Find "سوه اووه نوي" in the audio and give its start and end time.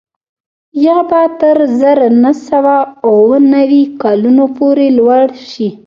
2.47-3.83